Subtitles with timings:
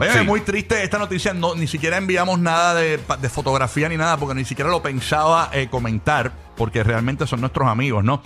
[0.00, 0.18] Oye, Sí.
[0.18, 1.32] es muy triste esta noticia.
[1.34, 2.98] No, ni siquiera enviamos nada de
[3.28, 8.02] fotografía ni nada, porque ni siquiera lo pensaba eh, comentar, porque realmente son nuestros amigos,
[8.04, 8.22] ¿no?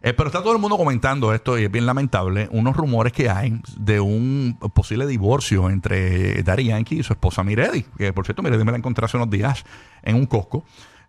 [0.00, 2.48] Eh, pero está todo el mundo comentando esto y es bien lamentable.
[2.52, 7.84] Unos rumores que hay de un posible divorcio entre Daddy Yankee y su esposa Miredi.
[7.96, 9.64] Que por cierto, Miredi me la encontré hace unos días
[10.02, 10.64] en un Costco.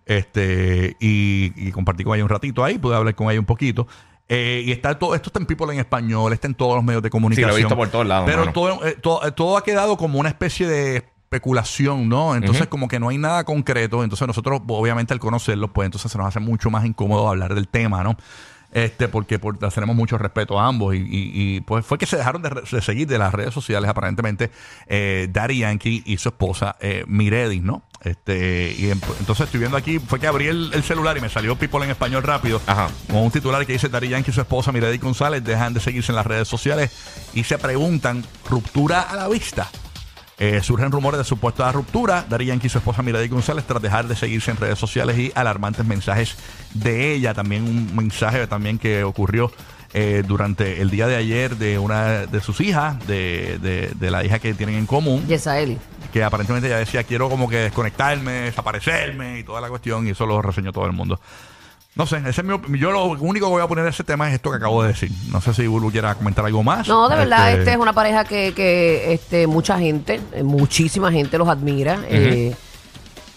[0.07, 3.87] Este, y, y compartí con ella un ratito ahí, pude hablar con ella un poquito.
[4.29, 7.01] Eh, y está todo, esto está en People en español, está en todos los medios
[7.01, 7.55] de comunicación.
[7.57, 8.53] visto por todos lados, Pero mano.
[8.53, 12.35] todo, eh, todo, eh, todo ha quedado como una especie de especulación, ¿no?
[12.35, 14.03] Entonces, como que no hay nada concreto.
[14.03, 17.67] Entonces, nosotros, obviamente, al conocerlo, pues entonces se nos hace mucho más incómodo hablar del
[17.67, 18.17] tema, ¿no?
[18.71, 20.93] Este, porque por, tenemos mucho respeto a ambos.
[20.95, 23.53] Y, y- y, pues fue que se dejaron de, re- de seguir de las redes
[23.53, 24.51] sociales, aparentemente,
[24.87, 27.81] eh, Daddy Yankee y su esposa eh, Miredi, ¿no?
[28.03, 31.29] Este, y en- entonces estoy viendo aquí, fue que abrí el, el celular y me
[31.29, 32.61] salió People en español rápido.
[32.65, 32.87] Ajá.
[33.07, 36.11] Con un titular que dice Daddy Yankee y su esposa Miredi González dejan de seguirse
[36.11, 36.91] en las redes sociales
[37.33, 39.69] y se preguntan, ¿ruptura a la vista?
[40.41, 42.25] Eh, surgen rumores de supuesta ruptura.
[42.29, 45.33] Daddy Yankee y su esposa Miradi González tras dejar de seguirse en redes sociales y
[45.35, 46.37] alarmantes mensajes
[46.73, 47.33] de ella.
[47.33, 49.51] También un mensaje también que ocurrió
[49.93, 54.23] eh, durante el día de ayer de una de sus hijas, de, de- de la
[54.23, 55.77] hija que tienen en común, Yesaeli.
[56.11, 60.25] Que aparentemente ella decía quiero como que desconectarme, desaparecerme y toda la cuestión y eso
[60.25, 61.19] lo reseñó todo el mundo.
[61.95, 64.29] No sé, ese es mi yo lo único que voy a poner en ese tema
[64.29, 65.11] es esto que acabo de decir.
[65.31, 66.87] No sé si Bulu quiera comentar algo más.
[66.87, 71.11] No, de verdad, Este, este es una pareja que, que este, mucha gente, eh, muchísima
[71.11, 71.99] gente los admira.
[72.07, 72.55] Eh,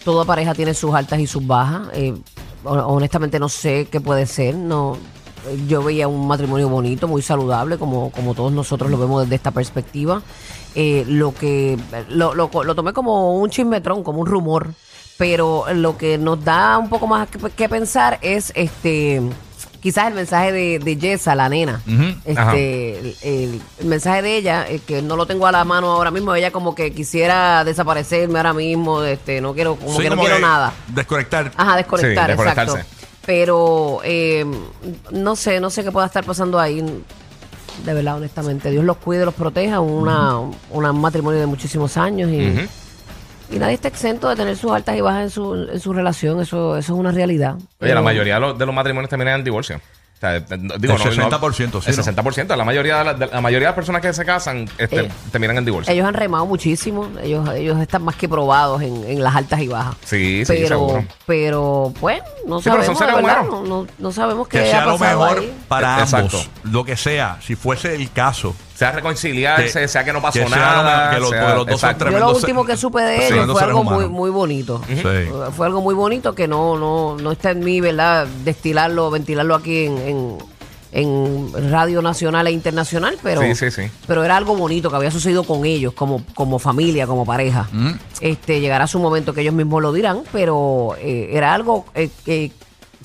[0.05, 1.89] toda pareja tiene sus altas y sus bajas.
[1.95, 2.15] Eh,
[2.65, 4.55] hon- honestamente no sé qué puede ser.
[4.55, 4.97] No,
[5.67, 9.51] yo veía un matrimonio bonito, muy saludable, como, como todos nosotros lo vemos desde esta
[9.51, 10.23] perspectiva.
[10.75, 11.79] Eh, lo que
[12.09, 14.69] lo, lo, lo tomé como un chismetrón, como un rumor.
[15.19, 19.21] Pero lo que nos da un poco más que, que pensar es este
[19.81, 21.83] quizás el mensaje de, de Jessa, la nena.
[22.25, 25.91] Este, el, el- el mensaje de ella, eh, que no lo tengo a la mano
[25.93, 30.11] ahora mismo, ella como que quisiera desaparecerme ahora mismo, este, no quiero, como sí, que
[30.11, 30.73] no quiero nada.
[30.89, 31.53] Desconectar.
[31.57, 32.73] Ajá, desconectar, Sí, exacto.
[33.27, 34.45] Pero eh,
[35.13, 36.81] no sé, no sé qué pueda estar pasando ahí.
[37.85, 38.71] De verdad, honestamente.
[38.71, 39.81] Dios los cuide, los proteja.
[39.81, 40.39] Una,
[40.71, 42.69] una- un matrimonio de muchísimos años y,
[43.59, 46.41] nadie está exento de tener sus altas y bajas en su, en su relación.
[46.41, 47.55] Eso, eso es una realidad.
[47.57, 49.81] Oye, Pero- la mayoría de los, de los matrimonios terminan en divorcio.
[50.23, 52.03] O sea, digo, El no- no- 60%, sí, El ¿no?
[52.05, 52.55] 60%.
[52.57, 55.09] La mayoría de, la, de la mayoría de las personas que se casan este, Eh,
[55.33, 55.93] terminan en divorcio.
[55.93, 59.67] Ellos han remado muchísimo, ellos, ellos están más que probados en, en las altas y
[59.67, 59.97] bajas.
[60.05, 61.05] Sí, sí, pero, seguro.
[61.27, 64.83] pero pues, no Sí, pero sabemos, son seres no, no, no sabemos qué que sea
[64.83, 65.55] ha lo mejor ahí.
[65.67, 66.37] para Eh, Exacto.
[66.39, 66.51] ambos.
[66.73, 68.55] Lo que sea, si fuese el caso.
[68.83, 71.11] Sea reconciliarse, Que- sea que no pasó que lo nada.
[71.11, 71.99] que los- sea- porque los dos son.
[72.13, 74.11] Yo lo último que supe de ellos tremendos fue algo muy, humanos.
[74.11, 74.81] muy bonito.
[74.89, 75.03] Sí.
[75.57, 78.27] Fue algo muy bonito que no, no, no está en mí, ¿verdad?
[78.45, 80.39] Destilarlo, ventilarlo aquí en, en,
[80.93, 83.83] en radio nacional e internacional, pero, Sí, sí, sí.
[84.07, 87.67] pero era algo bonito que había sucedido con ellos, como, como familia, como pareja.
[87.73, 87.93] Mm.
[88.21, 92.53] Este, llegará su momento que ellos mismos lo dirán, pero eh, era algo eh, que,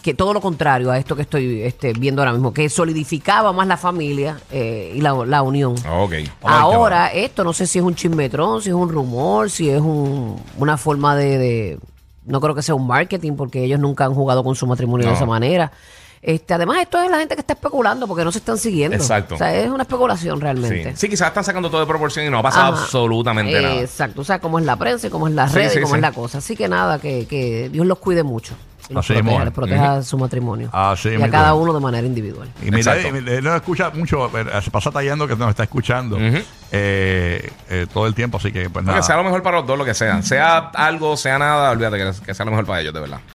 [0.08, 3.68] que todo lo contrario a esto que estoy este, viendo ahora mismo, que solidificaba más
[3.68, 5.76] la familia eh, y la, la unión.
[5.92, 6.14] Ok.
[6.44, 10.42] Ahora, esto no sé si es un chismetrón, si es un rumor, si es un-
[10.58, 11.80] una forma de, de-
[12.26, 15.14] No creo que sea un marketing, porque ellos nunca han jugado con su matrimonio de
[15.14, 15.74] esa manera.
[16.22, 18.96] Este, además, esto es la gente que está especulando porque no se están siguiendo.
[18.96, 19.36] Exacto.
[19.36, 20.96] O sea, es una especulación realmente.
[20.96, 22.84] sí, quizás están sacando todo de proporción y no ha pasado Ajá.
[22.84, 23.82] absolutamente nada.
[23.82, 24.22] Exacto.
[24.22, 26.02] O sea, cómo es la prensa, y cómo es Sí, redes, sí, y cómo es
[26.02, 26.38] la cosa.
[26.38, 28.56] Así que nada, que, que Dios los cuide mucho.
[28.90, 29.44] Y los Así proteja, mismo.
[29.46, 30.70] les proteja su matrimonio.
[30.72, 31.32] Así y a mismo.
[31.32, 32.48] cada uno de manera individual.
[32.62, 33.08] Y mira, Exacto.
[33.08, 36.18] y mira, él no escucha mucho, pero se pasa tallando que nos está escuchando
[36.72, 39.00] eh, eh, todo el tiempo, así que pues No, nada.
[39.02, 40.22] que sea lo mejor para los dos, lo que sea.
[40.22, 43.20] Sea algo, sea nada, olvídate que, que sea lo mejor para ellos, de verdad.